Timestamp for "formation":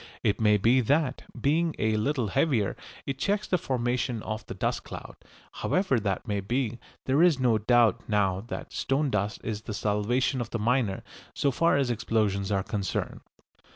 3.59-4.23